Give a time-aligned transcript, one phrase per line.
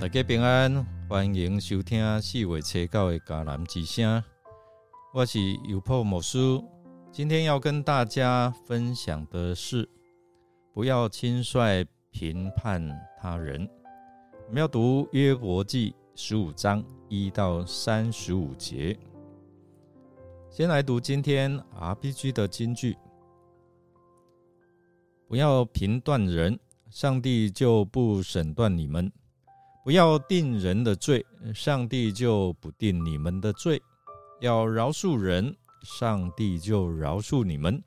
[0.00, 4.22] 大家平安，欢迎收听四月七教的迦南之声。
[5.12, 6.38] 我是有破牧师，
[7.12, 9.88] 今天要跟大家分享的是，
[10.72, 12.82] 不要轻率评判
[13.20, 13.68] 他人。
[14.48, 18.98] 我们要读约伯记十五章一到三十五节。
[20.48, 22.96] 先来读今天 RPG 的金句。
[25.30, 26.58] 不要评断人，
[26.90, 29.12] 上帝就不审断你们。
[29.84, 33.78] 不要定人的罪，上帝就不定你们的罪；
[34.40, 37.80] 要饶恕人，上帝就饶恕你们。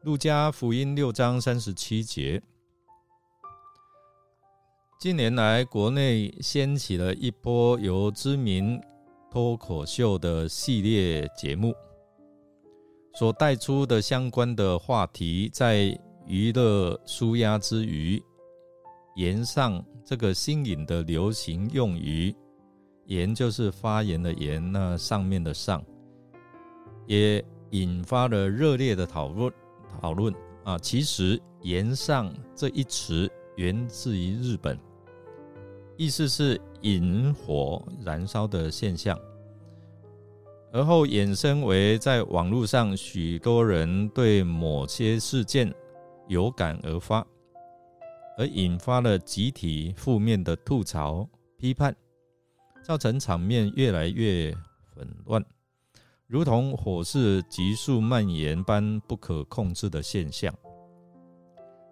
[0.00, 2.42] 路加福音六章三十七节。
[4.98, 8.82] 近年来，国内掀起了一波由知名
[9.30, 11.72] 脱口秀的系列节目
[13.14, 18.22] 所带出的相关的话题，在娱乐舒压之余，
[19.16, 19.84] 言上。
[20.04, 22.34] 这个新颖的流行用语
[23.06, 25.82] “言”就是发言的“言”，那上面的“上”
[27.06, 29.50] 也引发了热烈的讨论。
[30.00, 34.78] 讨论啊，其实“言上”这一词源自于日本，
[35.96, 39.16] 意思是引火燃烧的现象，
[40.72, 45.72] 而后衍生为在网络上许多人对某些事件
[46.32, 47.24] 有感而发。
[48.38, 51.94] 而引发了集体负面的吐槽、批判，
[52.82, 54.50] 造成场面越来越
[54.94, 55.44] 混乱，
[56.26, 60.52] 如同火势急速蔓延般不可控制的现象。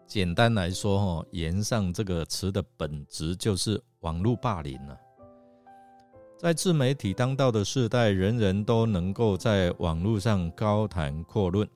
[0.07, 4.99] 简单来说，哈，言上这个词的本质就是网络霸凌了。
[6.39, 11.69] 在自媒体当道的时代，人人都能够在网络上高谈阔论。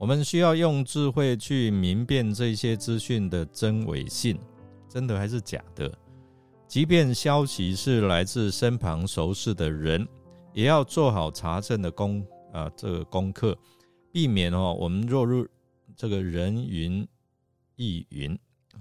[0.00, 4.40] 我们需要用智慧去明辨这些资讯的真伪性，
[4.88, 5.92] 真的还是假的。
[6.66, 10.08] 即便消息是来自身旁熟识的人，
[10.54, 13.54] 也要做好查证的功啊，这个功课，
[14.10, 15.46] 避免哦，我们落入
[15.94, 17.06] 这个人云
[17.76, 18.38] 亦云，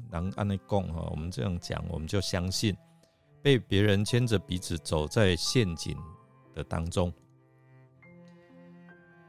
[0.10, 2.74] 能按那供哈，我们这样讲，我们就相信，
[3.42, 5.98] 被别人牵着鼻子走在陷阱
[6.56, 7.12] 的当中。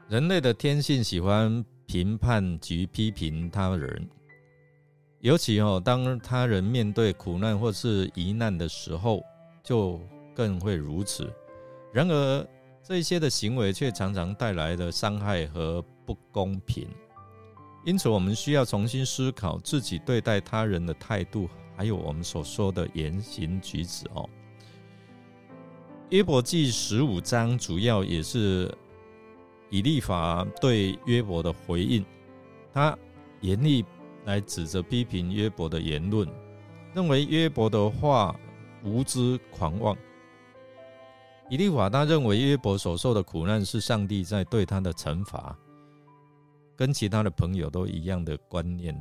[0.07, 1.61] 人类的天性喜欢。
[1.91, 4.07] 评判及批评他人，
[5.19, 9.21] 尤其哦，当他人面对苦难或是疑难的时候，
[9.61, 9.99] 就
[10.33, 11.29] 更会如此。
[11.91, 12.47] 然而，
[12.81, 16.87] 这些的行为却常常带来的伤害和不公平。
[17.83, 24.29] 因此，我们需要重新思考自己对待他人的态度，还有我们所说的言行举止哦。
[26.07, 28.73] 约伯记十五章主要也是。
[29.71, 32.05] 以利法对约伯的回应，
[32.73, 32.95] 他
[33.39, 33.85] 严厉
[34.25, 36.27] 来指责批评约伯的言论，
[36.93, 38.35] 认为约伯的话
[38.83, 39.97] 无知狂妄。
[41.49, 45.57] 以利法他认为约伯所受的苦难是上帝在对他的惩罚，
[46.75, 48.93] 跟其他的朋友都一样的观念，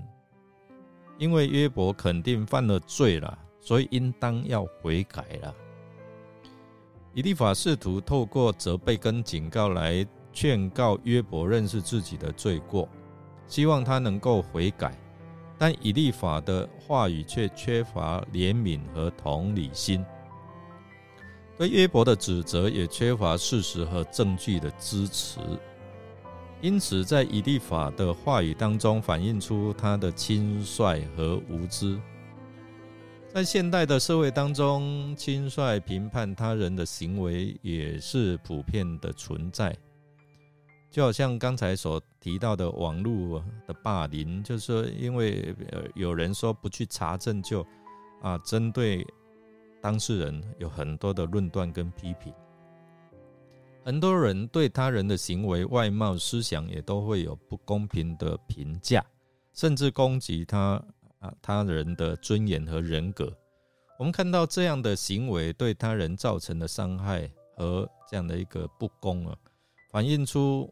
[1.19, 5.53] 因为约伯肯定犯了罪了，所以应当要悔改了。
[7.13, 10.07] 以利法试图透过责备跟警告来。
[10.33, 12.89] 劝告约伯认识自己的罪过，
[13.47, 14.97] 希望他能够悔改，
[15.59, 20.05] 但以利法的话语却缺乏怜悯和同理心，
[21.59, 25.41] 对约伯的指责也缺乏事实和证据的支持，
[26.61, 32.01] 因此在以利法的话语当中反映出他的轻率和无知。
[33.33, 39.77] 在现代的社会当中，轻率评判他人的行为也是普遍的存在。
[40.91, 45.55] 就好像刚才所提到的网络的霸凌，就是说，因为
[45.95, 47.65] 有人说不去查证，就
[48.21, 49.07] 啊针对
[49.81, 52.35] 当事人有很多的论断跟批评，
[53.85, 59.05] 很多人对他人的行为、外貌、思想也都会有不公平的评价，
[59.55, 60.83] 甚至攻击他
[61.21, 63.33] 啊他人的尊严和人格。
[63.97, 69.37] 我们看到这样的行为对他人造成的伤害和这样的一个不公啊，
[69.93, 70.69] 反映出。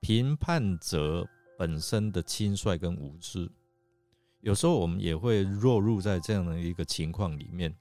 [0.00, 1.26] 评判者
[1.58, 3.50] 本身的轻率跟无知，
[4.40, 7.74] 有时候我们也会落入在这样的一个情况里面。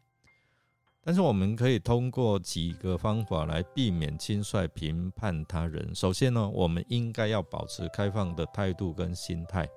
[1.02, 5.96] 但是我们可以通过几个方法来避免轻率评判他人。
[5.96, 9.68] 首先呢，我们应该要保持开放的态度跟心态，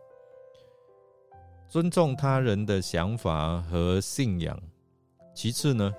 [1.68, 4.60] 尊重他人的想法和信仰。
[5.32, 5.94] 其次呢，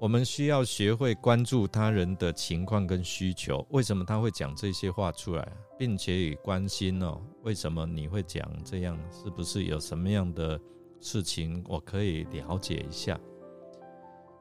[0.00, 5.46] 我们需要学会关注他人的情况跟需求，为什么他会讲这些话出来，
[5.78, 8.98] 并且也关心哦，为什么你会讲这样？
[9.12, 10.58] 是不是有什么样的
[11.00, 13.20] 事情，我可以了解一下。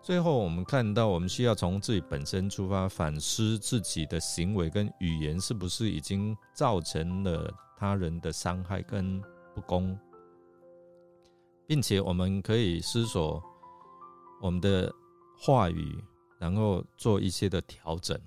[0.02, 9.22] 最后，我们看到，我们需要从自己本身出发，反思自己的行为跟语言是不是已经造成了他人的伤害跟
[9.54, 10.00] 不公，
[11.68, 13.44] 并且我们可以思索
[14.42, 14.90] 我们的
[15.40, 16.04] 话语，
[16.38, 18.20] 然后做一些的调整。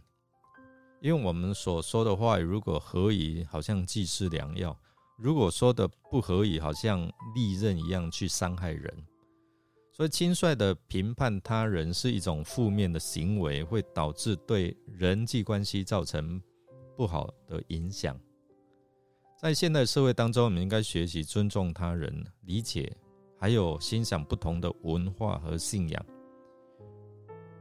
[1.00, 4.74] 因为我们所说的话语，如果合宜，好像既是良药；
[5.18, 9.06] 如果说的不合宜，好像利刃一样去伤害人。
[9.92, 16.40] 所以，轻率的评判他人是一种负面的行为，会导致对人际关系造成
[16.96, 18.18] 不好的影响。
[19.38, 22.96] 在现代社会当中，我们应该学习尊重他人、理解，
[23.38, 26.06] 还有欣赏不同的文化和信仰。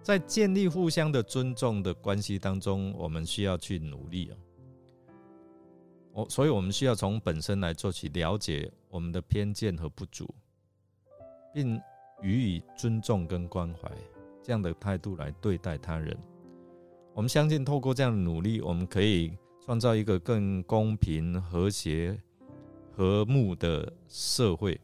[0.02, 4.38] 在建立互相的尊重的关系当中，我们需要去努力哦。
[6.14, 10.28] 我，所以我们需要从本身来做起，了解我们的偏见和不足，
[11.54, 11.82] 并。
[12.24, 13.92] 予以尊重跟关怀，
[14.44, 16.16] 这样的态度来对待他人。
[17.16, 22.16] 我们相信，透过这样的努力，我们可以创造一个更公平、和谐、
[22.96, 24.76] 和睦的社会。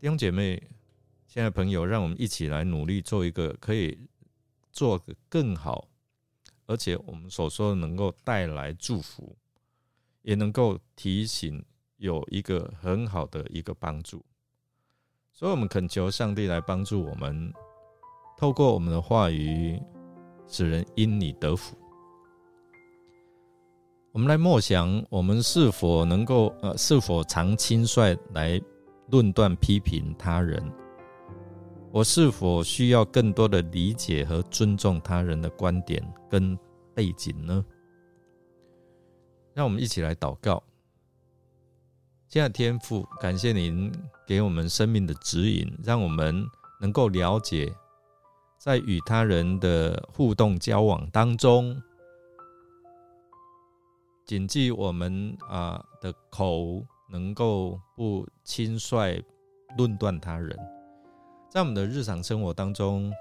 [0.00, 0.60] 弟兄姐妹，
[1.34, 3.98] 亲爱的朋友，让我们一起来努力，做一个可以
[4.70, 5.88] 做的更好，
[6.64, 9.36] 而且我们所说的能够带来祝福，
[10.22, 11.60] 也能够提醒
[11.96, 14.24] 有一个很好的一个帮助。
[15.32, 17.52] 所以，我们恳求上帝来帮助我们，
[18.38, 19.82] 透过我们的话语，
[20.46, 21.76] 使人因你得福。
[24.12, 28.62] 我们来默想，我们是否能够呃，是否常轻率来
[29.10, 30.62] 论断批评他人？
[31.94, 36.58] 我是否需要更多的理解和尊重他人的观点跟
[36.92, 37.64] 背景呢？
[39.52, 40.60] 让我们一起来祷告。
[42.26, 43.92] 亲爱的天父，感谢您
[44.26, 46.44] 给我们生命的指引，让我们
[46.80, 47.72] 能够了解，
[48.58, 51.80] 在与他人的互动交往当中，
[54.26, 59.22] 谨记我们啊的口能够不轻率
[59.78, 60.58] 论断他人。
[61.54, 63.12] 在我们的日常生活当中，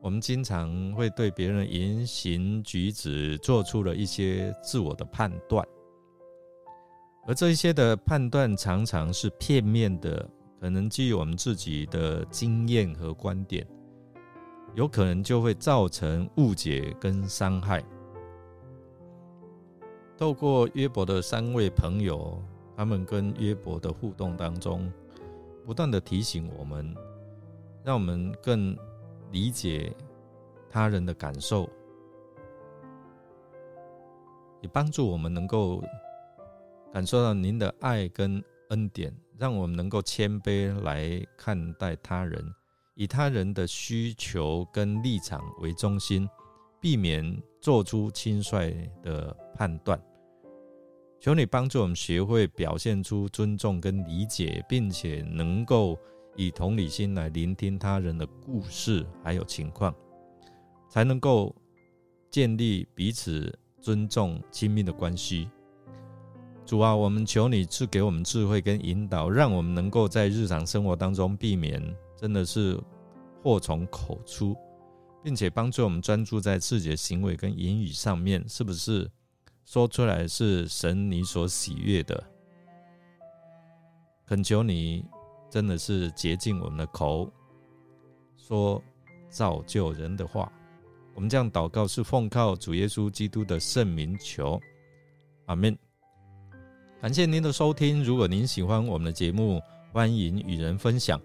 [0.00, 5.64] 我们经常会对别人言行举止做出了一些自我的判断。
[7.28, 10.28] 而这一些的判断常常是片面的，
[10.60, 13.64] 可能基于我们自己的经验和观点，
[14.74, 17.84] 有可能就会造成误解跟伤害。
[20.16, 22.42] 透过约伯的三位朋友，
[22.76, 24.92] 他们跟约伯的互动当中，
[25.64, 26.92] 不断的提醒我们，
[27.84, 28.76] 让我们更
[29.30, 29.94] 理解
[30.68, 31.68] 他人的感受，
[34.60, 35.82] 也帮助我们能够。
[36.90, 42.42] 感受到您的爱跟恩典，让我们能够谦卑来看待他人，
[42.94, 46.26] 以他人的需求跟立场为中心，
[46.80, 50.02] 避免做出轻率的判断。
[51.20, 55.96] 求你帮助我们学会表现出尊重跟理解，并且能够
[56.38, 59.92] 以同理心来聆听他人的故事还有情况，
[60.88, 61.52] 才能够
[62.30, 65.50] 建立彼此尊重亲密的关系。
[66.64, 71.82] 主啊，我们求你赐给我们智慧跟引导，让我们能够在日常生活当中避免
[72.16, 72.80] 真的是
[73.42, 74.56] 祸从口出，
[75.24, 79.10] 并且帮助我们专注在自己的行为跟言语上面，是不是
[79.64, 82.22] 说出来是神你所喜悦的？
[84.24, 85.04] 恳求你
[85.50, 87.30] 真的是洁净我们的口，
[88.36, 88.82] 说
[89.28, 90.50] 造就人的话。
[91.14, 94.60] 我们这样祷告是奉靠主耶稣基督的圣名求，
[95.46, 95.76] 阿门。
[97.00, 98.04] 感谢您的收听。
[98.04, 99.60] 如果您喜欢我们的节目，
[99.92, 101.20] 欢迎与人分享。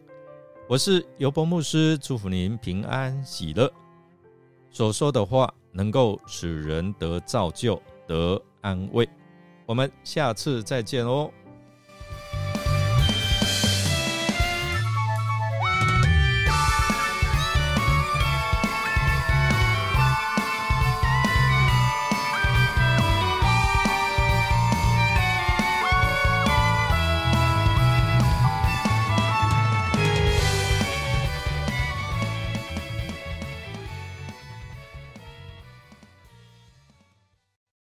[0.68, 3.72] 我是尤伯牧师，祝福您平安喜乐。
[4.72, 9.08] 所说的话能够使人得造就、得安慰。
[9.65, 11.30] 我们下次再见哦。